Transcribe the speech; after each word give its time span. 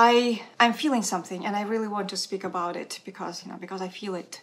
I 0.00 0.42
I'm 0.60 0.74
feeling 0.74 1.02
something 1.02 1.44
and 1.44 1.56
I 1.56 1.62
really 1.62 1.88
want 1.88 2.08
to 2.10 2.16
speak 2.16 2.44
about 2.44 2.76
it 2.76 3.00
because 3.04 3.44
you 3.44 3.50
know 3.50 3.58
because 3.58 3.82
I 3.82 3.88
feel 3.88 4.14
it. 4.14 4.42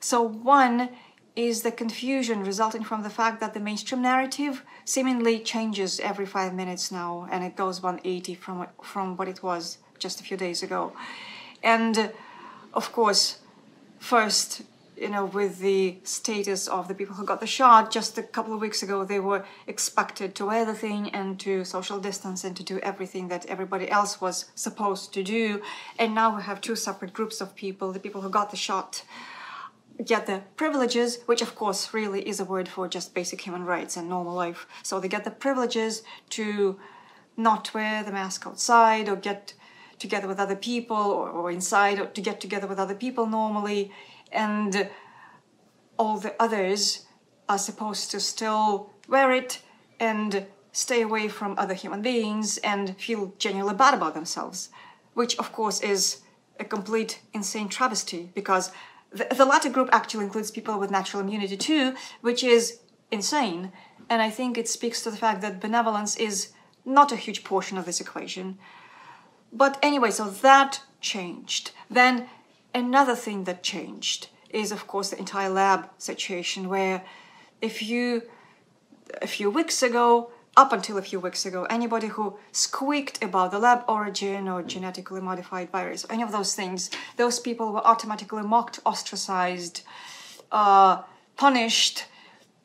So 0.00 0.22
one 0.22 0.88
is 1.36 1.60
the 1.60 1.70
confusion 1.70 2.42
resulting 2.42 2.82
from 2.82 3.02
the 3.02 3.10
fact 3.10 3.38
that 3.40 3.52
the 3.52 3.60
mainstream 3.60 4.00
narrative 4.00 4.64
seemingly 4.86 5.40
changes 5.40 6.00
every 6.00 6.24
five 6.24 6.54
minutes 6.54 6.90
now 6.90 7.28
and 7.30 7.44
it 7.44 7.54
goes 7.54 7.82
180 7.82 8.34
from 8.36 8.66
from 8.82 9.14
what 9.18 9.28
it 9.28 9.42
was 9.42 9.76
just 9.98 10.20
a 10.22 10.24
few 10.24 10.38
days 10.38 10.62
ago. 10.62 10.94
And 11.62 11.94
of 12.72 12.90
course, 12.90 13.40
first 13.98 14.62
you 14.96 15.08
know, 15.08 15.24
with 15.24 15.58
the 15.58 15.98
status 16.04 16.68
of 16.68 16.88
the 16.88 16.94
people 16.94 17.16
who 17.16 17.24
got 17.24 17.40
the 17.40 17.46
shot 17.46 17.90
just 17.90 18.16
a 18.18 18.22
couple 18.22 18.54
of 18.54 18.60
weeks 18.60 18.82
ago, 18.82 19.04
they 19.04 19.20
were 19.20 19.44
expected 19.66 20.34
to 20.36 20.46
wear 20.46 20.64
the 20.64 20.74
thing 20.74 21.10
and 21.10 21.38
to 21.40 21.64
social 21.64 21.98
distance 21.98 22.44
and 22.44 22.56
to 22.56 22.62
do 22.62 22.78
everything 22.80 23.28
that 23.28 23.46
everybody 23.46 23.90
else 23.90 24.20
was 24.20 24.46
supposed 24.54 25.12
to 25.14 25.22
do. 25.22 25.62
And 25.98 26.14
now 26.14 26.36
we 26.36 26.42
have 26.42 26.60
two 26.60 26.76
separate 26.76 27.12
groups 27.12 27.40
of 27.40 27.54
people 27.54 27.92
the 27.92 28.00
people 28.00 28.20
who 28.20 28.30
got 28.30 28.50
the 28.50 28.56
shot 28.56 29.04
get 30.04 30.26
the 30.26 30.42
privileges, 30.56 31.18
which 31.26 31.42
of 31.42 31.54
course 31.54 31.94
really 31.94 32.26
is 32.28 32.40
a 32.40 32.44
word 32.44 32.68
for 32.68 32.88
just 32.88 33.14
basic 33.14 33.40
human 33.40 33.64
rights 33.64 33.96
and 33.96 34.08
normal 34.08 34.34
life. 34.34 34.66
So 34.82 34.98
they 34.98 35.08
get 35.08 35.24
the 35.24 35.30
privileges 35.30 36.02
to 36.30 36.78
not 37.36 37.72
wear 37.74 38.02
the 38.02 38.12
mask 38.12 38.46
outside 38.46 39.08
or 39.08 39.16
get 39.16 39.54
together 39.98 40.26
with 40.26 40.40
other 40.40 40.56
people 40.56 40.96
or, 40.96 41.28
or 41.30 41.50
inside 41.50 42.00
or 42.00 42.06
to 42.06 42.20
get 42.20 42.40
together 42.40 42.66
with 42.66 42.78
other 42.78 42.94
people 42.94 43.26
normally 43.26 43.92
and 44.34 44.88
all 45.98 46.18
the 46.18 46.34
others 46.40 47.06
are 47.48 47.58
supposed 47.58 48.10
to 48.10 48.20
still 48.20 48.90
wear 49.08 49.32
it 49.32 49.60
and 50.00 50.46
stay 50.72 51.02
away 51.02 51.28
from 51.28 51.54
other 51.56 51.74
human 51.74 52.02
beings 52.02 52.58
and 52.58 52.96
feel 52.98 53.32
genuinely 53.38 53.74
bad 53.74 53.94
about 53.94 54.14
themselves, 54.14 54.70
which 55.14 55.38
of 55.38 55.52
course 55.52 55.80
is 55.80 56.20
a 56.58 56.64
complete 56.64 57.20
insane 57.32 57.68
travesty 57.68 58.30
because 58.34 58.72
the, 59.10 59.26
the 59.36 59.44
latter 59.44 59.70
group 59.70 59.88
actually 59.92 60.24
includes 60.24 60.50
people 60.50 60.78
with 60.78 60.90
natural 60.90 61.22
immunity 61.22 61.56
too, 61.56 61.94
which 62.20 62.42
is 62.42 62.80
insane. 63.10 63.72
And 64.10 64.20
I 64.20 64.30
think 64.30 64.58
it 64.58 64.68
speaks 64.68 65.02
to 65.02 65.10
the 65.10 65.16
fact 65.16 65.40
that 65.42 65.60
benevolence 65.60 66.16
is 66.16 66.50
not 66.84 67.12
a 67.12 67.16
huge 67.16 67.44
portion 67.44 67.78
of 67.78 67.86
this 67.86 68.00
equation. 68.00 68.58
But 69.52 69.78
anyway, 69.82 70.10
so 70.10 70.28
that 70.28 70.82
changed. 71.00 71.70
Then 71.88 72.28
Another 72.74 73.14
thing 73.14 73.44
that 73.44 73.62
changed 73.62 74.28
is, 74.50 74.72
of 74.72 74.86
course, 74.86 75.10
the 75.10 75.18
entire 75.18 75.48
lab 75.48 75.88
situation, 75.98 76.68
where 76.68 77.04
if 77.60 77.82
you, 77.82 78.22
a 79.22 79.26
few 79.26 79.48
weeks 79.48 79.82
ago, 79.82 80.30
up 80.56 80.72
until 80.72 80.98
a 80.98 81.02
few 81.02 81.18
weeks 81.20 81.46
ago, 81.46 81.64
anybody 81.64 82.08
who 82.08 82.36
squeaked 82.52 83.22
about 83.22 83.50
the 83.50 83.58
lab 83.58 83.84
origin 83.88 84.48
or 84.48 84.62
genetically 84.62 85.20
modified 85.20 85.70
virus, 85.70 86.04
or 86.04 86.12
any 86.12 86.22
of 86.22 86.32
those 86.32 86.54
things, 86.54 86.90
those 87.16 87.40
people 87.40 87.72
were 87.72 87.86
automatically 87.86 88.42
mocked, 88.42 88.80
ostracized, 88.84 89.82
uh, 90.52 91.02
punished, 91.36 92.06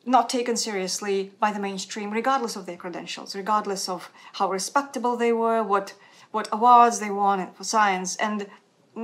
not 0.06 0.28
taken 0.28 0.56
seriously 0.56 1.32
by 1.40 1.52
the 1.52 1.58
mainstream, 1.58 2.10
regardless 2.10 2.56
of 2.56 2.66
their 2.66 2.76
credentials, 2.76 3.34
regardless 3.34 3.88
of 3.88 4.10
how 4.34 4.50
respectable 4.50 5.16
they 5.16 5.32
were, 5.32 5.62
what 5.62 5.94
what 6.30 6.48
awards 6.52 7.00
they 7.00 7.10
won 7.10 7.50
for 7.54 7.64
science, 7.64 8.14
and 8.16 8.46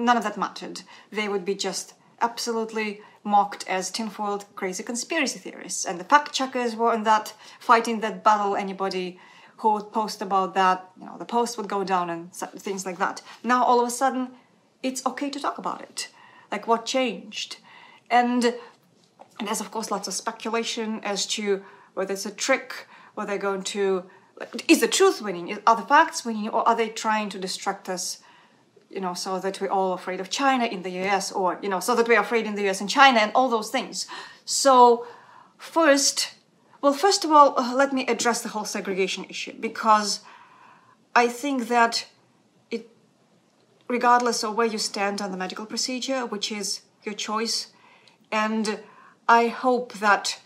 none 0.05 0.16
of 0.16 0.22
that 0.25 0.36
mattered. 0.36 0.83
They 1.11 1.28
would 1.28 1.44
be 1.44 1.55
just 1.55 1.94
absolutely 2.20 3.00
mocked 3.25 3.66
as 3.69 3.91
tinfoiled 3.91 4.44
crazy 4.55 4.83
conspiracy 4.83 5.39
theorists. 5.39 5.84
And 5.84 5.98
the 5.98 6.05
fact 6.05 6.33
checkers 6.33 6.77
were 6.77 6.94
in 6.94 7.02
that 7.05 7.34
fighting 7.58 8.00
that 8.00 8.22
battle. 8.22 8.56
Anybody 8.56 9.19
who 9.58 9.72
would 9.72 9.92
post 9.92 10.22
about 10.22 10.55
that, 10.55 10.91
you 10.98 11.06
know, 11.06 11.17
the 11.19 11.24
post 11.24 11.56
would 11.56 11.69
go 11.69 11.83
down 11.83 12.11
and 12.11 12.33
things 12.33 12.86
like 12.86 12.98
that. 12.98 13.22
Now 13.42 13.64
all 13.64 13.80
of 13.80 13.89
a 13.89 13.91
sudden, 13.91 14.30
it's 14.83 15.05
okay 15.06 15.30
to 15.30 15.41
talk 15.41 15.58
about 15.58 15.80
it. 15.80 16.08
Like 16.52 16.69
what 16.69 16.86
changed? 16.86 17.56
And 18.11 18.55
there's 19.44 19.61
of 19.61 19.70
course 19.70 19.91
lots 19.91 20.08
of 20.08 20.14
speculation 20.14 21.01
as 21.02 21.27
to 21.27 21.64
whether 21.95 22.13
it's 22.13 22.27
a 22.27 22.30
trick, 22.30 22.86
whether 23.14 23.30
they're 23.30 23.39
going 23.39 23.63
to 23.63 24.05
is 24.68 24.80
the 24.80 24.89
truth 24.89 25.23
winning? 25.23 25.58
Are 25.67 25.77
the 25.77 25.83
facts 25.83 26.24
winning, 26.24 26.48
or 26.48 26.67
are 26.68 26.77
they 26.77 26.90
trying 26.90 27.30
to 27.30 27.39
distract 27.39 27.89
us 27.89 28.20
you 28.91 29.01
know, 29.01 29.14
so 29.14 29.39
that 29.41 29.61
we're 29.61 29.70
all 29.70 29.92
afraid 29.92 30.20
of 30.20 30.30
China 30.30 30.64
in 30.64 30.83
the 30.83 30.91
US, 31.02 31.33
or, 31.33 31.58
you 31.63 31.69
know, 31.69 31.80
so 31.80 31.95
that 31.95 32.08
we're 32.08 32.20
afraid 32.20 32.47
in 32.47 32.55
the 32.55 32.69
US 32.69 32.80
and 32.80 32.89
China 32.89 33.20
and 33.20 33.33
all 33.35 33.48
those 33.48 33.70
things. 33.70 34.07
So, 34.45 35.07
first, 35.58 36.35
well, 36.80 36.92
first 36.92 37.25
of 37.25 37.33
all, 37.33 37.58
uh, 37.58 37.75
let 37.75 37.92
me 37.92 38.07
address 38.07 38.42
the 38.42 38.51
whole 38.51 38.64
segregation 38.64 39.25
issue 39.25 39.55
because 39.58 40.20
I 41.14 41.29
think 41.29 41.69
that 41.69 42.07
it, 42.70 42.89
regardless 43.89 44.45
of 44.45 44.55
where 44.55 44.67
you 44.67 44.79
stand 44.79 45.20
on 45.20 45.30
the 45.30 45.36
medical 45.36 45.67
procedure, 45.67 46.27
which 46.27 46.52
is 46.52 46.83
your 47.02 47.14
choice, 47.14 47.69
and 48.30 48.80
I 49.29 49.48
hope 49.48 49.95
that 49.95 50.41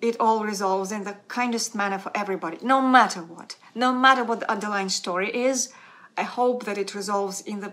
it 0.00 0.16
all 0.20 0.44
resolves 0.44 0.92
in 0.92 1.04
the 1.04 1.16
kindest 1.28 1.74
manner 1.74 1.98
for 1.98 2.12
everybody, 2.14 2.58
no 2.62 2.80
matter 2.80 3.20
what, 3.20 3.56
no 3.74 3.92
matter 3.92 4.22
what 4.22 4.40
the 4.40 4.50
underlying 4.50 4.88
story 4.88 5.34
is. 5.34 5.72
I 6.16 6.22
hope 6.22 6.64
that 6.64 6.78
it 6.78 6.94
resolves 6.94 7.40
in 7.40 7.60
the 7.60 7.72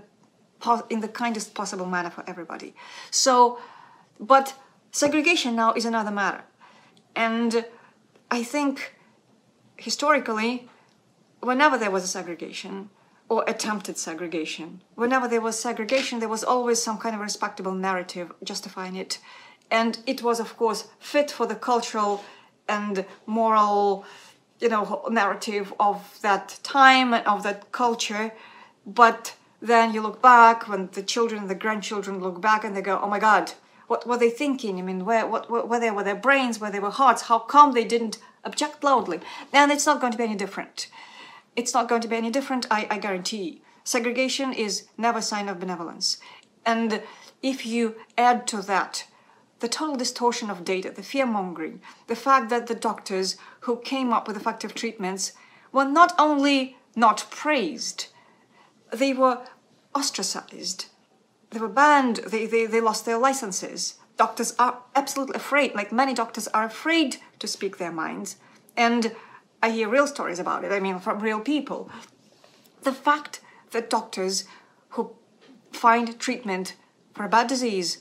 in 0.90 1.00
the 1.00 1.08
kindest 1.08 1.56
possible 1.56 1.88
manner 1.88 2.12
for 2.12 2.24
everybody. 2.28 2.76
So, 3.10 3.60
but 4.20 4.54
segregation 4.92 5.56
now 5.56 5.74
is 5.74 5.86
another 5.86 6.12
matter. 6.12 6.44
And 7.16 7.66
I 8.30 8.44
think 8.44 8.96
historically, 9.78 10.70
whenever 11.40 11.78
there 11.78 11.92
was 11.92 12.04
a 12.04 12.08
segregation 12.08 12.90
or 13.28 13.44
attempted 13.48 13.98
segregation, 13.98 14.82
whenever 14.96 15.28
there 15.28 15.42
was 15.42 15.60
segregation, 15.60 16.20
there 16.20 16.30
was 16.30 16.44
always 16.44 16.82
some 16.82 16.98
kind 16.98 17.16
of 17.16 17.22
respectable 17.22 17.74
narrative 17.74 18.32
justifying 18.44 18.96
it. 18.96 19.20
And 19.72 20.00
it 20.06 20.22
was, 20.22 20.40
of 20.40 20.58
course, 20.58 20.90
fit 21.00 21.32
for 21.32 21.46
the 21.48 21.56
cultural 21.56 22.24
and 22.68 23.06
moral, 23.26 24.06
you 24.62 24.70
know, 24.70 25.04
narrative 25.10 25.74
of 25.80 26.20
that 26.22 26.60
time 26.64 27.14
and 27.14 27.26
of 27.26 27.44
that 27.44 27.72
culture. 27.72 28.32
But 28.86 29.36
then 29.62 29.94
you 29.94 30.02
look 30.02 30.22
back 30.22 30.68
when 30.68 30.90
the 30.94 31.04
children, 31.04 31.48
the 31.48 31.56
grandchildren 31.56 32.20
look 32.20 32.40
back 32.40 32.64
and 32.64 32.76
they 32.76 32.82
go, 32.82 33.00
oh 33.02 33.10
my 33.10 33.20
God, 33.20 33.54
what 33.88 34.08
were 34.08 34.18
they 34.18 34.30
thinking? 34.30 34.80
I 34.80 34.84
mean, 34.84 35.04
where, 35.04 35.28
what, 35.28 35.50
where 35.68 35.80
they 35.80 35.92
were 35.92 36.04
their 36.04 36.16
brains, 36.16 36.60
where 36.60 36.72
they 36.72 36.80
were 36.80 36.92
hearts? 36.92 37.24
How 37.24 37.40
come 37.40 37.74
they 37.74 37.84
didn't 37.84 38.20
object 38.46 38.84
loudly? 38.84 39.20
And 39.52 39.72
it's 39.72 39.86
not 39.86 40.00
going 40.00 40.14
to 40.14 40.18
be 40.18 40.24
any 40.24 40.36
different. 40.36 40.88
It's 41.56 41.74
not 41.74 41.90
going 41.90 42.02
to 42.02 42.08
be 42.08 42.16
any 42.16 42.32
different, 42.32 42.66
I, 42.72 42.88
I 42.90 42.98
guarantee. 43.00 43.62
Segregation 43.84 44.54
is 44.54 44.88
never 44.98 45.20
a 45.20 45.24
sign 45.24 45.50
of 45.50 45.60
benevolence. 45.60 46.18
And 46.66 47.02
if 47.42 47.66
you 47.66 47.96
add 48.18 48.48
to 48.48 48.62
that 48.62 49.06
the 49.62 49.70
total 49.70 49.96
distortion 49.96 50.50
of 50.50 50.66
data, 50.66 50.92
the 50.92 51.04
fear 51.04 51.26
mongering, 51.26 51.82
the 52.08 52.16
fact 52.16 52.50
that 52.50 52.68
the 52.68 52.76
doctors 52.76 53.38
who 53.62 53.78
came 53.78 54.12
up 54.12 54.28
with 54.28 54.36
effective 54.36 54.74
treatments 54.74 55.34
were 55.72 55.86
not 55.86 56.14
only 56.20 56.78
not 56.96 57.28
praised, 57.30 58.08
they 58.92 59.14
were 59.14 59.42
ostracized. 59.96 60.88
They 61.52 61.60
were 61.60 61.70
banned. 61.70 62.18
They, 62.28 62.46
they, 62.46 62.66
they 62.66 62.82
lost 62.82 63.06
their 63.06 63.18
licenses. 63.18 63.96
Doctors 64.18 64.56
are 64.58 64.80
absolutely 64.96 65.36
afraid, 65.36 65.74
like 65.76 65.92
many 65.92 66.14
doctors 66.14 66.48
are 66.50 66.66
afraid 66.66 67.18
to 67.40 67.48
speak 67.48 67.78
their 67.78 67.92
minds. 67.92 68.38
And 68.76 69.16
I 69.62 69.70
hear 69.70 69.90
real 69.90 70.08
stories 70.08 70.40
about 70.40 70.64
it, 70.64 70.72
I 70.72 70.80
mean, 70.80 71.00
from 71.00 71.20
real 71.20 71.40
people. 71.40 71.90
The 72.82 72.94
fact 72.94 73.42
that 73.72 73.90
doctors 73.90 74.46
who 74.90 75.16
find 75.72 76.20
treatment 76.20 76.76
for 77.14 77.26
a 77.26 77.30
bad 77.30 77.48
disease 77.48 78.00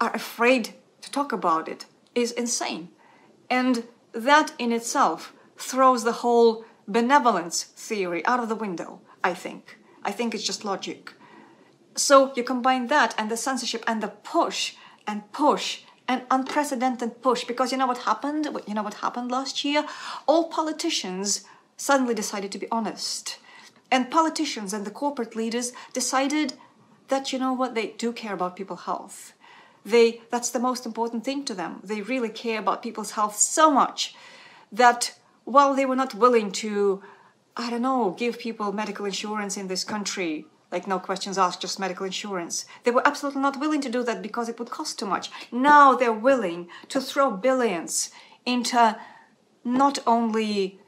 are 0.00 0.12
afraid 0.14 0.74
to 1.02 1.10
talk 1.10 1.32
about 1.32 1.68
it 1.68 1.86
is 2.14 2.32
insane. 2.32 2.88
And 3.50 3.84
that 4.12 4.52
in 4.58 4.72
itself 4.72 5.32
throws 5.56 6.04
the 6.04 6.12
whole 6.12 6.64
benevolence 6.86 7.62
theory 7.62 8.24
out 8.26 8.40
of 8.40 8.48
the 8.48 8.54
window. 8.54 9.00
I 9.24 9.32
think. 9.32 9.78
I 10.04 10.12
think 10.12 10.34
it's 10.34 10.44
just 10.44 10.64
logic. 10.66 11.14
So 11.96 12.32
you 12.36 12.44
combine 12.44 12.88
that 12.88 13.14
and 13.16 13.30
the 13.30 13.38
censorship 13.38 13.82
and 13.86 14.02
the 14.02 14.08
push 14.08 14.74
and 15.06 15.32
push 15.32 15.80
and 16.06 16.22
unprecedented 16.30 17.22
push 17.22 17.44
because 17.44 17.72
you 17.72 17.78
know 17.78 17.86
what 17.86 17.98
happened? 17.98 18.46
You 18.66 18.74
know 18.74 18.82
what 18.82 18.94
happened 18.94 19.30
last 19.30 19.64
year? 19.64 19.86
All 20.26 20.48
politicians 20.48 21.44
suddenly 21.78 22.14
decided 22.14 22.52
to 22.52 22.58
be 22.58 22.70
honest. 22.70 23.38
And 23.90 24.10
politicians 24.10 24.74
and 24.74 24.84
the 24.84 24.90
corporate 24.90 25.34
leaders 25.34 25.72
decided 25.94 26.54
that 27.08 27.32
you 27.32 27.38
know 27.38 27.52
what 27.52 27.74
they 27.74 27.88
do 27.98 28.12
care 28.12 28.34
about 28.34 28.56
people's 28.56 28.82
health. 28.82 29.33
They 29.84 30.22
that's 30.30 30.50
the 30.50 30.60
most 30.60 30.86
important 30.86 31.24
thing 31.24 31.44
to 31.44 31.54
them. 31.54 31.80
They 31.84 32.00
really 32.00 32.30
care 32.30 32.58
about 32.58 32.82
people's 32.82 33.12
health 33.12 33.36
so 33.36 33.70
much 33.70 34.14
that 34.72 35.14
while 35.44 35.74
they 35.74 35.84
were 35.86 35.96
not 35.96 36.14
willing 36.14 36.50
to 36.52 37.02
I 37.56 37.70
don't 37.70 37.82
know, 37.82 38.10
give 38.18 38.38
people 38.38 38.72
medical 38.72 39.06
insurance 39.06 39.56
in 39.56 39.68
this 39.68 39.84
country. 39.84 40.46
Like, 40.72 40.88
no 40.88 40.98
questions 40.98 41.38
asked, 41.38 41.60
just 41.60 41.78
medical 41.78 42.04
insurance. 42.04 42.66
They 42.82 42.90
were 42.90 43.06
absolutely 43.06 43.42
not 43.42 43.60
willing 43.60 43.80
to 43.82 43.88
do 43.88 44.02
that 44.02 44.22
because 44.22 44.48
it 44.48 44.58
would 44.58 44.70
cost 44.70 44.98
too 44.98 45.06
much. 45.06 45.30
Now 45.52 45.94
they're 45.94 46.12
willing 46.12 46.68
to 46.88 47.00
throw 47.00 47.30
billions 47.30 48.10
into 48.44 48.98
not 49.64 50.00
only 50.06 50.80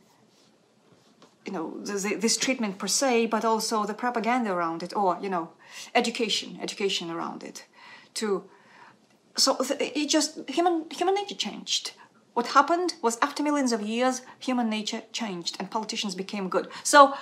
you 1.45 1.53
know 1.53 1.79
this 1.81 2.37
treatment 2.37 2.79
per 2.79 2.89
se, 2.89 3.27
but 3.27 3.45
also 3.45 3.85
the 3.85 3.95
propaganda 3.95 4.51
around 4.53 4.83
it, 4.83 4.95
or 4.97 5.17
you 5.23 5.29
know, 5.29 5.51
education, 5.95 6.59
education 6.61 7.09
around 7.09 7.45
it, 7.45 7.65
to 8.15 8.45
so 9.37 9.57
it 9.81 10.09
just 10.09 10.49
human 10.49 10.87
human 10.91 11.15
nature 11.15 11.35
changed. 11.35 11.93
What 12.35 12.49
happened 12.49 12.95
was 13.03 13.19
after 13.23 13.43
millions 13.43 13.73
of 13.73 13.81
years, 13.81 14.23
human 14.39 14.69
nature 14.69 15.03
changed 15.13 15.57
and 15.59 15.71
politicians 15.71 16.15
became 16.15 16.49
good. 16.51 16.69
So 16.83 17.15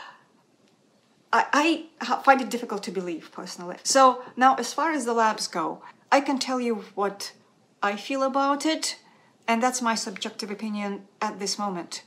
I, 1.32 1.86
I 2.00 2.22
find 2.22 2.40
it 2.40 2.48
difficult 2.48 2.84
to 2.84 2.92
believe 2.92 3.30
personally. 3.32 3.76
So 3.82 4.22
now, 4.36 4.54
as 4.54 4.72
far 4.72 4.92
as 4.92 5.04
the 5.04 5.12
labs 5.12 5.48
go, 5.48 5.82
I 6.12 6.20
can 6.20 6.38
tell 6.38 6.60
you 6.60 6.84
what 6.94 7.32
I 7.82 7.96
feel 7.96 8.22
about 8.22 8.64
it, 8.64 8.98
and 9.48 9.60
that's 9.60 9.82
my 9.82 9.96
subjective 9.96 10.50
opinion 10.50 11.08
at 11.20 11.40
this 11.40 11.58
moment. 11.58 12.04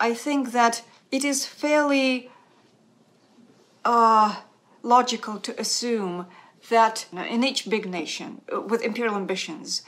I 0.00 0.12
think 0.12 0.50
that 0.50 0.82
it 1.12 1.24
is 1.24 1.46
fairly 1.46 2.30
uh, 3.84 4.42
logical 4.82 5.38
to 5.38 5.60
assume 5.60 6.26
that 6.68 7.06
in 7.12 7.44
each 7.44 7.68
big 7.68 7.88
nation 7.88 8.40
uh, 8.52 8.60
with 8.60 8.82
imperial 8.82 9.16
ambitions, 9.16 9.82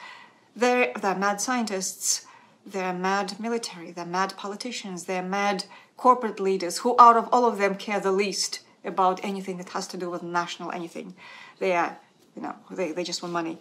there, 0.55 0.93
there 1.01 1.13
are 1.13 1.19
mad 1.19 1.41
scientists, 1.41 2.27
there 2.65 2.85
are 2.85 2.95
mad 2.95 3.39
military, 3.39 3.91
there 3.93 4.05
are 4.05 4.09
mad 4.09 4.35
politicians, 4.37 5.05
there 5.05 5.23
are 5.23 5.27
mad 5.27 5.65
corporate 5.97 6.41
leaders 6.41 6.79
who, 6.79 6.95
out 6.99 7.17
of 7.17 7.29
all 7.33 7.47
of 7.47 7.59
them, 7.59 7.75
care 7.75 8.01
the 8.01 8.13
least 8.13 8.61
about 8.85 9.25
anything 9.25 9.57
that 9.59 9.71
has 9.71 9.87
to 9.89 9.97
do 9.97 10.11
with 10.11 10.23
national 10.23 10.71
anything. 10.73 11.15
They 11.59 11.73
are, 11.75 11.99
you 12.35 12.43
know, 12.43 12.55
they, 12.71 12.93
they 12.93 13.05
just 13.05 13.23
want 13.23 13.33
money. 13.33 13.59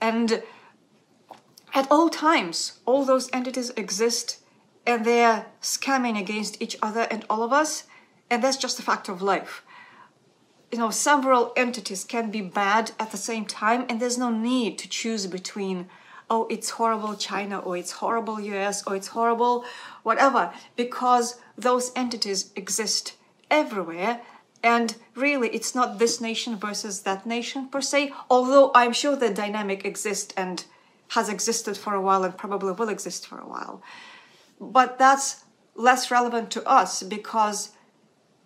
And 0.00 0.42
at 1.74 1.90
all 1.90 2.08
times, 2.08 2.78
all 2.86 3.04
those 3.04 3.30
entities 3.32 3.70
exist 3.70 4.38
and 4.86 5.04
they're 5.04 5.46
scamming 5.60 6.18
against 6.18 6.60
each 6.60 6.76
other 6.82 7.06
and 7.10 7.24
all 7.30 7.42
of 7.42 7.52
us, 7.52 7.84
and 8.28 8.42
that's 8.42 8.56
just 8.56 8.78
a 8.78 8.82
fact 8.82 9.08
of 9.08 9.22
life 9.22 9.62
you 10.72 10.78
know 10.78 10.90
several 10.90 11.52
entities 11.56 12.04
can 12.04 12.30
be 12.30 12.40
bad 12.40 12.92
at 12.98 13.10
the 13.10 13.16
same 13.16 13.44
time 13.44 13.84
and 13.88 14.00
there's 14.00 14.18
no 14.18 14.30
need 14.30 14.78
to 14.78 14.88
choose 14.88 15.26
between 15.26 15.88
oh 16.30 16.46
it's 16.50 16.70
horrible 16.70 17.14
china 17.14 17.58
or 17.58 17.76
it's 17.76 17.92
horrible 17.92 18.36
us 18.36 18.82
or 18.86 18.96
it's 18.96 19.08
horrible 19.08 19.64
whatever 20.02 20.52
because 20.74 21.38
those 21.56 21.92
entities 21.94 22.50
exist 22.56 23.14
everywhere 23.50 24.20
and 24.62 24.96
really 25.14 25.48
it's 25.50 25.74
not 25.74 25.98
this 25.98 26.20
nation 26.20 26.56
versus 26.56 27.02
that 27.02 27.26
nation 27.26 27.68
per 27.68 27.80
se 27.80 28.12
although 28.30 28.70
i'm 28.74 28.92
sure 28.92 29.14
the 29.14 29.30
dynamic 29.30 29.84
exists 29.84 30.32
and 30.36 30.64
has 31.12 31.28
existed 31.28 31.76
for 31.76 31.94
a 31.94 32.00
while 32.00 32.24
and 32.24 32.36
probably 32.38 32.72
will 32.72 32.88
exist 32.88 33.26
for 33.26 33.38
a 33.38 33.46
while. 33.46 33.82
But 34.58 34.98
that's 34.98 35.44
less 35.74 36.10
relevant 36.10 36.50
to 36.52 36.66
us 36.66 37.02
because 37.02 37.72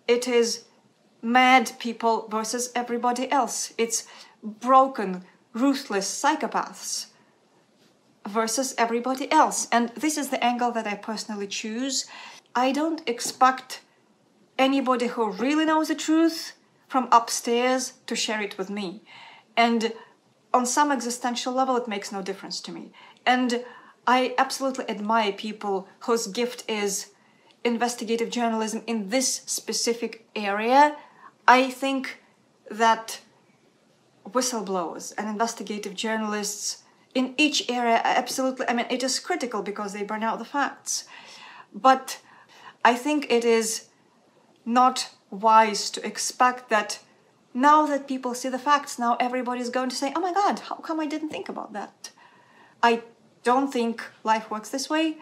it 0.07 0.27
is 0.27 0.65
mad 1.27 1.71
people 1.79 2.27
versus 2.29 2.71
everybody 2.75 3.31
else. 3.31 3.73
It's 3.77 4.07
broken, 4.41 5.25
ruthless 5.53 6.07
psychopaths 6.09 7.07
versus 8.27 8.73
everybody 8.77 9.31
else. 9.31 9.67
And 9.71 9.89
this 9.89 10.17
is 10.17 10.29
the 10.29 10.43
angle 10.43 10.71
that 10.71 10.87
I 10.87 10.95
personally 10.95 11.47
choose. 11.47 12.05
I 12.55 12.71
don't 12.71 13.07
expect 13.07 13.81
anybody 14.57 15.07
who 15.07 15.31
really 15.31 15.65
knows 15.65 15.89
the 15.89 15.95
truth 15.95 16.53
from 16.87 17.09
upstairs 17.11 17.93
to 18.07 18.15
share 18.15 18.41
it 18.41 18.57
with 18.57 18.69
me. 18.69 19.01
And 19.55 19.93
on 20.53 20.65
some 20.65 20.91
existential 20.91 21.53
level, 21.53 21.75
it 21.75 21.87
makes 21.87 22.11
no 22.11 22.21
difference 22.21 22.61
to 22.61 22.71
me. 22.71 22.91
And 23.25 23.65
I 24.05 24.33
absolutely 24.37 24.89
admire 24.89 25.33
people 25.33 25.87
whose 25.99 26.27
gift 26.27 26.63
is 26.69 27.07
investigative 27.63 28.29
journalism 28.29 28.81
in 28.87 29.09
this 29.09 29.41
specific 29.45 30.27
area 30.35 30.95
I 31.47 31.69
think 31.69 32.21
that 32.69 33.21
whistleblowers 34.25 35.13
and 35.17 35.29
investigative 35.29 35.95
journalists 35.95 36.83
in 37.15 37.33
each 37.37 37.69
area 37.69 38.01
absolutely, 38.03 38.67
I 38.67 38.73
mean, 38.73 38.85
it 38.89 39.01
is 39.01 39.19
critical 39.19 39.61
because 39.61 39.93
they 39.93 40.03
burn 40.03 40.23
out 40.23 40.39
the 40.39 40.45
facts. 40.45 41.05
But 41.73 42.19
I 42.83 42.95
think 42.95 43.31
it 43.31 43.45
is 43.45 43.87
not 44.65 45.09
wise 45.31 45.89
to 45.91 46.05
expect 46.05 46.69
that 46.69 46.99
now 47.53 47.85
that 47.87 48.07
people 48.07 48.33
see 48.33 48.49
the 48.49 48.59
facts, 48.59 48.99
now 48.99 49.17
everybody's 49.19 49.69
going 49.69 49.89
to 49.89 49.95
say, 49.95 50.11
oh 50.15 50.19
my 50.19 50.33
God, 50.33 50.59
how 50.59 50.75
come 50.75 50.99
I 50.99 51.07
didn't 51.07 51.29
think 51.29 51.49
about 51.49 51.73
that? 51.73 52.11
I 52.83 53.01
don't 53.43 53.71
think 53.71 54.03
life 54.23 54.51
works 54.51 54.69
this 54.69 54.89
way. 54.89 55.17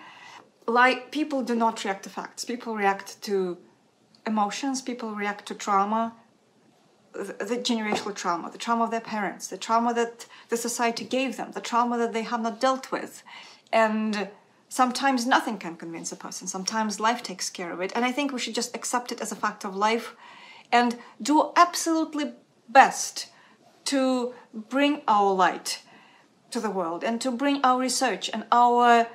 Like, 0.68 1.12
people 1.12 1.44
do 1.44 1.56
not 1.56 1.84
react 1.84 2.04
to 2.04 2.10
facts, 2.10 2.44
people 2.44 2.76
react 2.76 3.22
to 3.24 3.58
emotions, 4.26 4.82
people 4.82 5.12
react 5.12 5.46
to 5.48 5.54
trauma, 5.54 6.14
the 7.14 7.58
generational 7.58 8.14
trauma, 8.14 8.52
the 8.52 8.58
trauma 8.58 8.84
of 8.84 8.92
their 8.92 9.02
parents, 9.02 9.48
the 9.48 9.58
trauma 9.58 9.94
that 9.94 10.26
the 10.50 10.58
society 10.58 11.06
gave 11.06 11.38
them, 11.38 11.52
the 11.52 11.62
trauma 11.62 11.98
that 11.98 12.14
they 12.14 12.24
have 12.24 12.42
not 12.42 12.60
dealt 12.60 12.92
with. 12.92 13.24
And 13.72 14.30
sometimes 14.70 15.26
nothing 15.26 15.58
can 15.58 15.76
convince 15.78 16.12
a 16.12 16.16
person, 16.16 16.48
sometimes 16.48 17.00
life 17.00 17.24
takes 17.24 17.50
care 17.50 17.72
of 17.72 17.82
it. 17.82 17.92
And 17.96 18.04
I 18.04 18.12
think 18.12 18.32
we 18.32 18.40
should 18.40 18.56
just 18.56 18.76
accept 18.76 19.12
it 19.12 19.22
as 19.22 19.32
a 19.32 19.36
fact 19.36 19.64
of 19.64 19.76
life 19.76 20.16
and 20.72 20.98
do 21.22 21.52
absolutely 21.56 22.34
best 22.68 23.28
to 23.86 24.34
bring 24.54 25.02
our 25.08 25.32
light 25.34 25.82
to 26.52 26.60
the 26.60 26.70
world 26.70 27.04
and 27.04 27.22
to 27.22 27.32
bring 27.32 27.64
our 27.64 27.80
research 27.80 28.30
and 28.34 28.46
our 28.52 29.08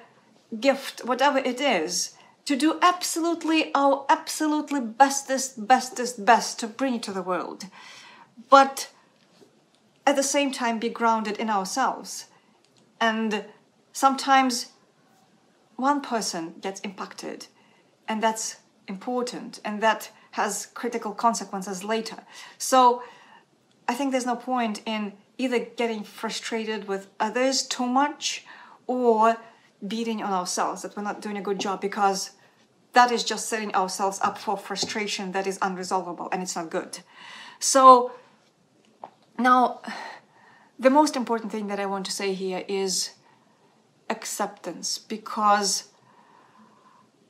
gift, 0.58 1.04
whatever 1.04 1.38
it 1.38 1.60
is, 1.60 2.14
to 2.50 2.56
do 2.56 2.80
absolutely 2.82 3.72
our 3.76 4.04
absolutely 4.08 4.80
bestest, 4.80 5.68
bestest, 5.68 6.24
best 6.24 6.58
to 6.58 6.66
bring 6.66 6.96
it 6.96 7.02
to 7.04 7.12
the 7.12 7.22
world. 7.22 7.66
But 8.48 8.90
at 10.04 10.16
the 10.16 10.24
same 10.24 10.50
time, 10.50 10.80
be 10.80 10.88
grounded 10.88 11.36
in 11.36 11.48
ourselves. 11.48 12.24
And 13.00 13.44
sometimes 13.92 14.72
one 15.76 16.00
person 16.00 16.54
gets 16.60 16.80
impacted, 16.80 17.46
and 18.08 18.20
that's 18.20 18.56
important, 18.88 19.60
and 19.64 19.80
that 19.80 20.10
has 20.32 20.66
critical 20.74 21.12
consequences 21.12 21.84
later. 21.84 22.24
So 22.58 23.04
I 23.86 23.94
think 23.94 24.10
there's 24.10 24.26
no 24.26 24.34
point 24.34 24.82
in 24.86 25.12
either 25.38 25.60
getting 25.60 26.02
frustrated 26.02 26.88
with 26.88 27.06
others 27.20 27.62
too 27.62 27.86
much 27.86 28.44
or 28.88 29.36
beating 29.86 30.20
on 30.20 30.32
ourselves 30.32 30.82
that 30.82 30.96
we're 30.96 31.04
not 31.04 31.22
doing 31.22 31.36
a 31.36 31.42
good 31.42 31.60
job 31.60 31.80
because 31.80 32.32
that 32.92 33.12
is 33.12 33.24
just 33.24 33.48
setting 33.48 33.74
ourselves 33.74 34.18
up 34.22 34.38
for 34.38 34.56
frustration 34.56 35.32
that 35.32 35.46
is 35.46 35.58
unresolvable 35.58 36.28
and 36.32 36.42
it's 36.42 36.56
not 36.56 36.70
good. 36.70 37.00
So, 37.58 38.12
now, 39.38 39.80
the 40.78 40.90
most 40.90 41.16
important 41.16 41.52
thing 41.52 41.68
that 41.68 41.78
I 41.78 41.86
want 41.86 42.06
to 42.06 42.12
say 42.12 42.34
here 42.34 42.64
is 42.68 43.10
acceptance 44.08 44.98
because 44.98 45.88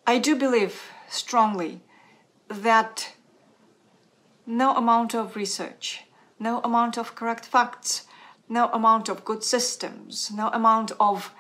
I 0.07 0.19
do 0.19 0.35
believe 0.35 0.83
strongly 1.09 1.83
that 2.49 3.13
no 4.47 4.75
amount 4.75 5.15
of 5.15 5.37
research, 5.37 6.05
no 6.39 6.61
amount 6.61 6.97
of 6.97 7.15
correct 7.15 7.45
facts, 7.45 8.07
no 8.49 8.69
amount 8.71 9.09
of 9.09 9.25
good 9.25 9.45
systems, 9.45 10.31
no 10.35 10.49
amount 10.49 10.91
of 10.99 11.33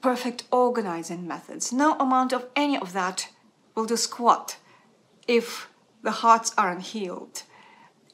perfect 0.00 0.44
organizing 0.50 1.26
methods. 1.26 1.72
No 1.72 1.96
amount 1.98 2.32
of 2.32 2.46
any 2.56 2.78
of 2.78 2.92
that 2.92 3.28
will 3.74 3.84
do 3.84 3.96
squat 3.96 4.56
if 5.28 5.68
the 6.02 6.10
hearts 6.10 6.52
are 6.56 6.70
unhealed. 6.70 7.42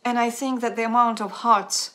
And 0.05 0.19
I 0.19 0.31
think 0.31 0.61
that 0.61 0.77
the 0.77 0.85
amount 0.85 1.21
of 1.21 1.31
hearts 1.31 1.93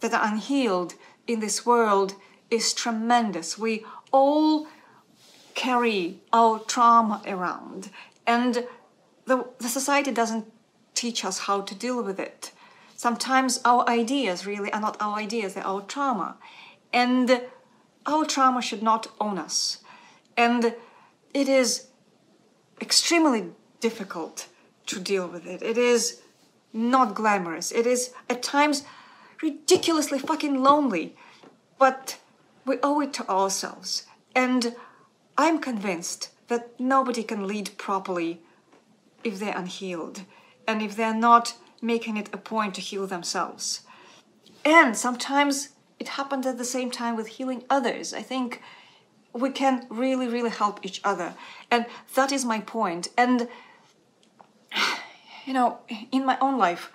that 0.00 0.12
are 0.12 0.24
unhealed 0.24 0.94
in 1.26 1.40
this 1.40 1.64
world 1.64 2.14
is 2.50 2.72
tremendous. 2.72 3.58
We 3.58 3.84
all 4.12 4.66
carry 5.54 6.20
our 6.32 6.58
trauma 6.58 7.22
around, 7.26 7.90
and 8.26 8.66
the, 9.26 9.46
the 9.58 9.68
society 9.68 10.10
doesn't 10.10 10.50
teach 10.94 11.24
us 11.24 11.40
how 11.40 11.60
to 11.62 11.74
deal 11.74 12.02
with 12.02 12.18
it. 12.18 12.52
Sometimes 12.96 13.60
our 13.64 13.88
ideas 13.88 14.46
really 14.46 14.72
are 14.72 14.80
not 14.80 14.96
our 15.00 15.16
ideas, 15.18 15.54
they're 15.54 15.66
our 15.66 15.82
trauma. 15.82 16.36
And 16.92 17.42
our 18.06 18.24
trauma 18.24 18.62
should 18.62 18.82
not 18.82 19.08
own 19.20 19.38
us. 19.38 19.78
And 20.36 20.74
it 21.34 21.48
is 21.48 21.88
extremely 22.80 23.50
difficult 23.80 24.48
to 24.86 25.00
deal 25.00 25.26
with 25.28 25.46
it. 25.46 25.62
It 25.62 25.78
is 25.78 26.20
not 26.72 27.14
glamorous. 27.14 27.70
It 27.72 27.86
is 27.86 28.12
at 28.28 28.42
times 28.42 28.84
ridiculously 29.42 30.18
fucking 30.18 30.62
lonely. 30.62 31.16
But 31.78 32.18
we 32.64 32.78
owe 32.82 33.00
it 33.00 33.12
to 33.14 33.28
ourselves. 33.28 34.04
And 34.34 34.74
I'm 35.36 35.58
convinced 35.58 36.30
that 36.48 36.78
nobody 36.78 37.22
can 37.22 37.46
lead 37.46 37.70
properly 37.76 38.40
if 39.24 39.38
they're 39.38 39.56
unhealed 39.56 40.22
and 40.66 40.82
if 40.82 40.96
they're 40.96 41.14
not 41.14 41.54
making 41.80 42.16
it 42.16 42.28
a 42.32 42.36
point 42.36 42.74
to 42.74 42.80
heal 42.80 43.06
themselves. 43.06 43.80
And 44.64 44.96
sometimes 44.96 45.70
it 46.02 46.08
happened 46.20 46.44
at 46.46 46.58
the 46.58 46.64
same 46.76 46.90
time 46.90 47.14
with 47.14 47.28
healing 47.36 47.62
others. 47.70 48.12
I 48.12 48.22
think 48.22 48.60
we 49.32 49.50
can 49.50 49.86
really, 49.88 50.26
really 50.26 50.50
help 50.50 50.76
each 50.82 51.00
other. 51.04 51.34
And 51.70 51.86
that 52.16 52.32
is 52.32 52.44
my 52.44 52.58
point. 52.58 53.04
And 53.16 53.48
you 55.46 55.52
know, 55.52 55.78
in 56.10 56.26
my 56.26 56.36
own 56.40 56.58
life, 56.58 56.90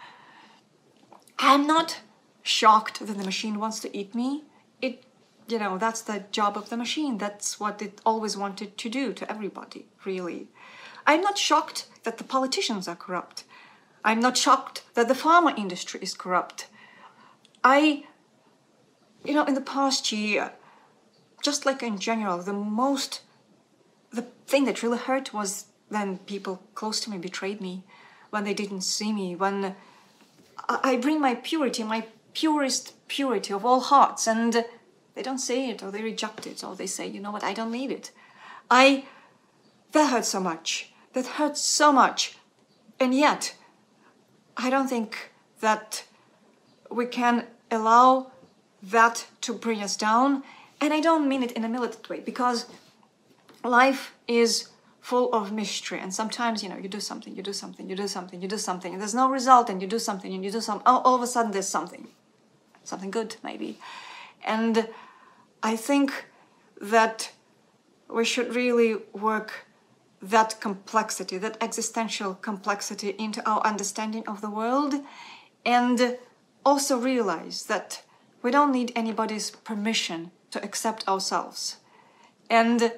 I'm 1.40 1.66
not 1.66 2.02
shocked 2.44 3.00
that 3.00 3.18
the 3.18 3.24
machine 3.32 3.58
wants 3.60 3.80
to 3.84 3.98
eat 3.98 4.14
me. 4.14 4.44
It, 4.82 4.96
you 5.48 5.58
know, 5.58 5.78
that's 5.78 6.02
the 6.02 6.26
job 6.40 6.58
of 6.58 6.70
the 6.70 6.76
machine. 6.76 7.18
That's 7.18 7.62
what 7.62 7.82
it 7.82 8.02
always 8.06 8.36
wanted 8.36 8.78
to 8.78 8.90
do 8.90 9.14
to 9.14 9.32
everybody, 9.32 9.86
really. 10.04 10.50
I'm 11.06 11.22
not 11.22 11.38
shocked 11.38 11.88
that 12.04 12.18
the 12.18 12.26
politicians 12.36 12.90
are 12.90 12.96
corrupt. 13.06 13.46
I'm 14.04 14.20
not 14.20 14.36
shocked 14.36 14.84
that 14.96 15.08
the 15.08 15.22
pharma 15.24 15.58
industry 15.58 16.02
is 16.04 16.14
corrupt. 16.14 16.68
I, 17.64 18.04
you 19.28 19.34
know, 19.34 19.44
in 19.44 19.56
the 19.56 19.62
past 19.62 20.12
year, 20.12 20.54
just 21.44 21.66
like 21.66 21.84
in 21.84 22.00
general, 22.00 22.38
the 22.42 22.54
most, 22.54 23.22
the 24.12 24.22
thing 24.48 24.64
that 24.66 24.82
really 24.82 24.98
hurt 24.98 25.34
was 25.34 25.66
when 25.90 26.20
people 26.20 26.64
close 26.76 27.02
to 27.02 27.10
me 27.10 27.18
betrayed 27.18 27.60
me, 27.60 27.84
when 28.30 28.46
they 28.46 28.54
didn't 28.54 28.82
see 28.82 29.12
me, 29.12 29.36
when 29.36 29.76
I 30.70 30.96
bring 30.96 31.20
my 31.20 31.36
purity, 31.36 31.84
my 31.84 32.06
purest 32.34 32.94
purity 33.10 33.54
of 33.54 33.66
all 33.66 33.82
hearts, 33.82 34.28
and 34.28 34.66
they 35.14 35.22
don't 35.22 35.40
see 35.40 35.70
it 35.70 35.84
or 35.84 35.92
they 35.92 36.02
reject 36.02 36.48
it 36.48 36.64
or 36.64 36.76
they 36.76 36.88
say, 36.88 37.06
you 37.06 37.20
know 37.20 37.32
what, 37.32 37.44
I 37.44 37.54
don't 37.54 37.72
need 37.72 37.92
it. 37.92 38.12
I, 38.72 39.06
that 39.92 40.12
hurt 40.12 40.26
so 40.26 40.40
much. 40.40 40.94
That 41.14 41.26
hurts 41.26 41.62
so 41.62 41.92
much. 41.92 42.38
And 43.00 43.14
yet, 43.14 43.56
I 44.56 44.70
don't 44.70 44.88
think 44.88 45.32
that 45.60 46.06
we 46.90 47.06
can 47.06 47.46
allow 47.70 48.32
that 48.92 49.28
to 49.42 49.54
bring 49.54 49.82
us 49.82 49.96
down. 49.96 50.44
And 50.80 50.94
I 50.94 51.00
don't 51.00 51.28
mean 51.28 51.44
it 51.44 51.52
in 51.54 51.64
a 51.64 51.70
militant 51.70 52.10
way 52.10 52.20
because 52.20 52.68
life 53.64 54.14
is 54.28 54.70
full 55.02 55.34
of 55.34 55.52
mystery. 55.52 56.00
And 56.00 56.14
sometimes 56.14 56.64
you 56.64 56.70
know 56.70 56.78
you 56.78 56.90
do 56.90 57.00
something 57.00 57.36
you 57.36 57.44
do 57.44 57.54
something 57.54 57.90
you 57.90 57.96
do 57.96 58.08
something 58.08 58.42
you 58.42 58.48
do 58.48 58.58
something 58.58 58.94
and 58.94 59.02
there's 59.02 59.16
no 59.16 59.30
result 59.30 59.70
and 59.70 59.82
you 59.82 59.88
do 59.88 60.00
something 60.00 60.34
and 60.34 60.44
you 60.44 60.52
do 60.52 60.62
something 60.62 60.84
oh, 60.86 60.96
all, 60.96 61.02
all 61.02 61.16
of 61.16 61.22
a 61.22 61.28
sudden 61.28 61.52
there's 61.52 61.68
something. 61.68 62.08
Something 62.84 63.12
good 63.12 63.36
maybe. 63.44 63.80
And 64.46 64.88
i 65.64 65.76
think 65.76 66.26
that 66.80 67.32
we 68.10 68.24
should 68.24 68.56
really 68.56 68.96
work 69.14 69.66
that 70.22 70.60
complexity 70.60 71.38
that 71.38 71.58
existential 71.62 72.36
complexity 72.36 73.10
into 73.18 73.48
our 73.50 73.62
understanding 73.62 74.24
of 74.28 74.42
the 74.42 74.50
world 74.50 74.94
and 75.66 76.18
also 76.66 76.98
realize 76.98 77.64
that 77.66 78.04
we 78.48 78.52
don't 78.52 78.72
need 78.72 78.94
anybody's 78.96 79.52
permission 79.52 80.32
to 80.52 80.64
accept 80.64 81.06
ourselves. 81.06 81.80
And 82.50 82.94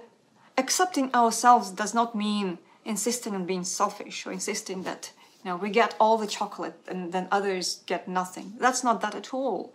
accepting 0.60 1.12
ourselves 1.12 1.72
does 1.72 1.92
not 1.92 2.14
mean 2.14 2.60
insisting 2.86 3.34
on 3.34 3.48
being 3.48 3.64
selfish 3.64 4.28
or 4.28 4.32
insisting 4.32 4.84
that 4.84 5.12
you 5.40 5.50
know 5.50 5.58
we 5.58 5.72
get 5.72 5.96
all 6.00 6.20
the 6.20 6.28
chocolate 6.28 6.80
and 6.88 7.12
then 7.14 7.28
others 7.32 7.82
get 7.88 8.08
nothing. 8.08 8.54
That's 8.60 8.84
not 8.84 9.02
that 9.02 9.16
at 9.16 9.34
all. 9.34 9.74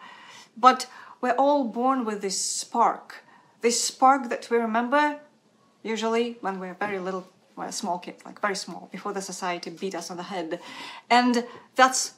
But 0.57 0.87
we're 1.21 1.41
all 1.45 1.65
born 1.65 2.05
with 2.05 2.23
this 2.23 2.41
spark 2.41 3.25
this 3.61 3.83
spark 3.83 4.29
that 4.29 4.49
we 4.51 4.59
remember 4.59 5.19
usually 5.83 6.37
when 6.41 6.61
we're 6.61 6.79
very 6.87 7.01
little 7.01 7.27
we're 7.57 7.65
a 7.65 7.73
small 7.73 7.99
kid 7.99 8.15
like 8.25 8.41
very 8.41 8.59
small 8.67 8.89
before 8.93 9.13
the 9.13 9.23
society 9.33 9.71
beat 9.71 9.97
us 9.97 10.09
on 10.09 10.19
the 10.19 10.29
head. 10.35 10.61
And 11.11 11.45
that's 11.75 12.15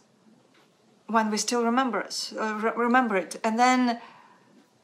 when 1.06 1.30
we 1.30 1.36
still 1.36 1.64
remember 1.64 2.02
us 2.02 2.32
uh, 2.38 2.58
re- 2.62 2.72
remember 2.76 3.16
it 3.16 3.40
and 3.44 3.58
then 3.58 4.00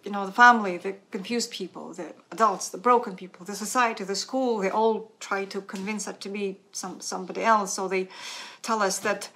you 0.05 0.11
know, 0.11 0.27
the 0.27 0.33
family, 0.33 0.79
the 0.79 0.97
confused 1.11 1.51
people, 1.51 1.93
the 1.93 2.13
adults, 2.33 2.71
the 2.71 2.79
broken 2.79 3.15
people, 3.15 3.47
the 3.47 3.55
society, 3.55 4.03
the 4.05 4.17
school, 4.17 4.59
they 4.59 4.71
all 4.71 5.13
try 5.21 5.45
to 5.45 5.61
convince 5.61 6.09
us 6.09 6.17
to 6.19 6.29
be 6.29 6.59
some 6.73 7.01
somebody 7.01 7.43
else. 7.43 7.75
So 7.75 7.89
they 7.89 8.09
tell 8.63 8.83
us 8.83 8.99
that 9.01 9.31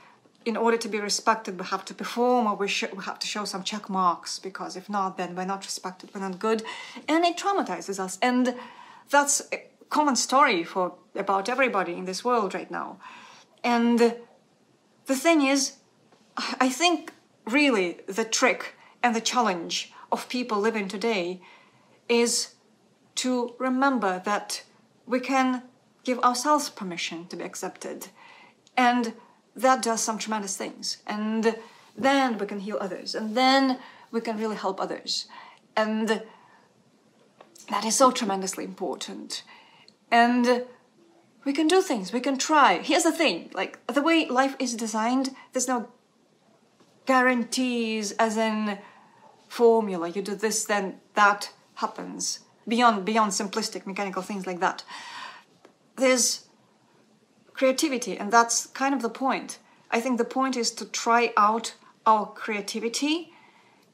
in 0.45 0.57
order 0.57 0.77
to 0.77 0.89
be 0.89 0.99
respected, 0.99 1.59
we 1.59 1.67
have 1.67 1.85
to 1.85 1.95
perform 1.95 2.47
or 2.47 2.57
we, 2.57 2.67
we 2.97 3.05
have 3.05 3.19
to 3.19 3.27
show 3.27 3.45
some 3.45 3.63
check 3.63 3.89
marks 3.89 4.39
because 4.39 4.77
if 4.77 4.89
not, 4.89 5.17
then 5.17 5.35
we're 5.35 5.45
not 5.45 5.65
respected, 5.65 6.11
we're 6.15 6.21
not 6.21 6.39
good. 6.39 6.63
And 7.09 7.25
it 7.25 7.37
traumatizes 7.37 7.99
us. 7.99 8.19
And 8.23 8.55
that's 9.11 9.43
a 9.53 9.63
common 9.89 10.17
story 10.17 10.65
for 10.65 10.95
about 11.15 11.49
everybody 11.49 11.95
in 11.95 12.05
this 12.05 12.25
world 12.25 12.55
right 12.55 12.71
now. 12.71 12.99
And 13.63 13.99
the 15.07 15.17
thing 15.17 15.43
is, 15.43 15.75
I 16.37 16.69
think 16.69 17.13
really 17.47 18.01
the 18.07 18.25
trick 18.25 18.75
and 19.03 19.15
the 19.15 19.21
challenge 19.21 19.93
of 20.13 20.29
people 20.29 20.59
living 20.61 20.89
today 20.89 21.41
is 22.09 22.55
to 23.17 23.55
remember 23.59 24.23
that 24.25 24.63
we 25.07 25.21
can 25.21 25.63
give 26.05 26.19
ourselves 26.21 26.71
permission 26.71 27.27
to 27.29 27.37
be 27.37 27.45
accepted. 27.45 28.09
And 28.77 29.15
that 29.55 29.83
does 29.83 30.03
some 30.03 30.19
tremendous 30.19 30.57
things. 30.57 30.99
And 31.07 31.57
then 31.97 32.39
we 32.39 32.47
can 32.47 32.61
heal 32.61 32.79
others. 32.81 33.15
And 33.15 33.37
then 33.37 33.79
we 34.11 34.21
can 34.21 34.39
really 34.39 34.57
help 34.57 34.81
others. 34.81 35.27
And 35.77 36.23
that 37.71 37.85
is 37.85 37.97
so 37.97 38.11
tremendously 38.11 38.65
important. 38.65 39.43
And 40.11 40.65
we 41.45 41.53
can 41.53 41.69
do 41.69 41.81
things, 41.81 42.13
we 42.13 42.21
can 42.21 42.39
try. 42.39 42.79
Here's 42.79 43.05
the 43.05 43.13
thing 43.13 43.51
like, 43.55 43.85
the 43.87 44.03
way 44.03 44.27
life 44.27 44.57
is 44.59 44.75
designed, 44.75 45.35
there's 45.53 45.69
no 45.69 45.89
guarantees, 47.07 48.13
as 48.13 48.37
in, 48.37 48.79
formula. 49.49 50.09
You 50.09 50.23
do 50.23 50.35
this 50.35 50.65
then 50.65 51.01
that 51.15 51.53
happens. 51.75 52.41
Beyond 52.69 53.05
beyond 53.05 53.33
simplistic 53.33 53.87
mechanical 53.87 54.23
things 54.23 54.47
like 54.47 54.61
that. 54.61 54.85
There's 55.97 56.47
creativity 57.53 58.19
and 58.19 58.33
that's 58.33 58.67
kind 58.67 58.95
of 58.95 59.03
the 59.03 59.09
point. 59.09 59.59
I 59.91 60.01
think 60.01 60.19
the 60.19 60.25
point 60.25 60.57
is 60.57 60.71
to 60.73 60.85
try 60.85 61.33
out 61.37 61.75
our 62.07 62.27
creativity 62.27 63.33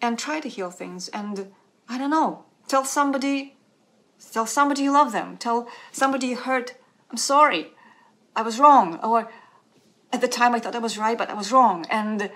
and 0.02 0.18
try 0.18 0.40
to 0.40 0.48
heal 0.48 0.70
things 0.70 1.08
and 1.08 1.52
i 1.88 1.96
don't 1.96 2.10
know 2.10 2.44
tell 2.68 2.84
somebody 2.84 3.56
tell 4.32 4.46
somebody 4.46 4.82
you 4.82 4.92
love 4.92 5.12
them. 5.12 5.36
Tell 5.36 5.68
somebody 5.90 6.26
you 6.28 6.36
hurt 6.36 6.74
i'm 7.10 7.16
sorry 7.16 7.72
i 8.36 8.42
was 8.42 8.58
wrong 8.58 8.98
or 9.02 9.30
at 10.12 10.20
the 10.20 10.28
time 10.28 10.54
i 10.54 10.58
thought 10.58 10.76
i 10.76 10.78
was 10.78 10.98
right 10.98 11.16
but 11.16 11.30
i 11.30 11.34
was 11.34 11.52
wrong 11.52 11.86
and 11.88 12.30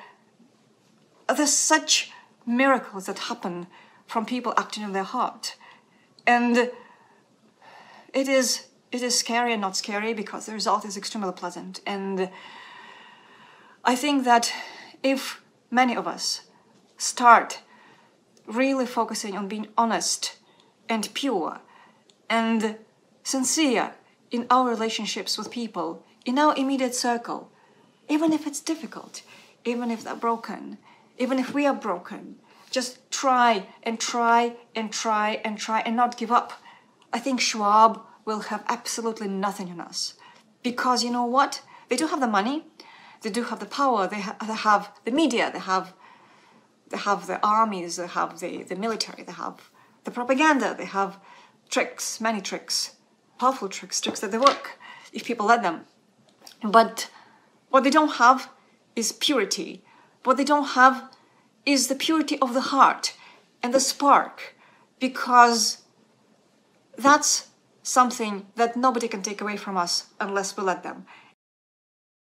there's 1.34 1.52
such 1.52 2.12
miracles 2.46 3.06
that 3.06 3.18
happen 3.18 3.66
from 4.06 4.24
people 4.24 4.54
acting 4.56 4.82
in 4.82 4.92
their 4.92 5.02
heart. 5.02 5.56
And 6.26 6.70
it 8.12 8.28
is 8.28 8.66
it 8.92 9.02
is 9.02 9.18
scary 9.18 9.52
and 9.52 9.60
not 9.60 9.76
scary 9.76 10.14
because 10.14 10.46
the 10.46 10.52
result 10.52 10.84
is 10.84 10.96
extremely 10.96 11.32
pleasant. 11.32 11.80
And 11.84 12.30
I 13.84 13.96
think 13.96 14.24
that 14.24 14.52
if 15.02 15.42
many 15.70 15.96
of 15.96 16.06
us 16.06 16.42
start 16.96 17.60
really 18.46 18.86
focusing 18.86 19.36
on 19.36 19.48
being 19.48 19.66
honest 19.76 20.36
and 20.88 21.12
pure 21.14 21.60
and 22.30 22.76
sincere 23.22 23.94
in 24.30 24.46
our 24.50 24.68
relationships 24.68 25.36
with 25.36 25.50
people, 25.50 26.04
in 26.24 26.38
our 26.38 26.54
immediate 26.56 26.94
circle, 26.94 27.50
even 28.08 28.32
if 28.32 28.46
it's 28.46 28.60
difficult, 28.60 29.22
even 29.64 29.90
if 29.90 30.04
they're 30.04 30.14
broken, 30.14 30.78
even 31.18 31.38
if 31.38 31.54
we 31.54 31.66
are 31.66 31.74
broken, 31.74 32.36
just 32.70 33.10
try 33.10 33.66
and 33.82 33.98
try 33.98 34.56
and 34.74 34.92
try 34.92 35.40
and 35.44 35.58
try 35.58 35.80
and 35.80 35.96
not 35.96 36.16
give 36.16 36.32
up. 36.32 36.52
I 37.12 37.18
think 37.18 37.40
Schwab 37.40 38.00
will 38.24 38.40
have 38.40 38.64
absolutely 38.68 39.28
nothing 39.28 39.70
on 39.70 39.80
us. 39.80 40.14
Because 40.62 41.04
you 41.04 41.10
know 41.10 41.24
what? 41.24 41.62
They 41.88 41.96
do 41.96 42.08
have 42.08 42.20
the 42.20 42.26
money, 42.26 42.64
they 43.22 43.30
do 43.30 43.44
have 43.44 43.60
the 43.60 43.66
power, 43.66 44.06
they, 44.06 44.20
ha- 44.20 44.36
they 44.46 44.54
have 44.54 44.90
the 45.04 45.10
media, 45.12 45.50
they 45.52 45.60
have 45.60 45.94
they 46.88 46.98
have 46.98 47.26
the 47.26 47.44
armies, 47.44 47.96
they 47.96 48.06
have 48.06 48.38
the, 48.38 48.62
the 48.62 48.76
military, 48.76 49.24
they 49.24 49.32
have 49.32 49.70
the 50.04 50.10
propaganda, 50.10 50.74
they 50.76 50.84
have 50.84 51.18
tricks, 51.68 52.20
many 52.20 52.40
tricks, 52.40 52.96
powerful 53.38 53.68
tricks, 53.68 54.00
tricks 54.00 54.20
that 54.20 54.30
they 54.30 54.38
work 54.38 54.78
if 55.12 55.24
people 55.24 55.46
let 55.46 55.62
them. 55.62 55.80
But 56.62 57.10
what 57.70 57.82
they 57.84 57.90
don't 57.90 58.16
have 58.16 58.48
is 58.94 59.12
purity. 59.12 59.82
What 60.26 60.38
they 60.38 60.44
don't 60.44 60.74
have 60.74 61.08
is 61.64 61.86
the 61.86 61.94
purity 61.94 62.36
of 62.40 62.52
the 62.52 62.72
heart 62.72 63.14
and 63.62 63.72
the 63.72 63.78
spark, 63.78 64.56
because 64.98 65.82
that's 66.98 67.50
something 67.84 68.46
that 68.56 68.76
nobody 68.76 69.06
can 69.06 69.22
take 69.22 69.40
away 69.40 69.56
from 69.56 69.76
us 69.76 70.06
unless 70.18 70.56
we 70.56 70.64
let 70.64 70.82
them. 70.82 71.06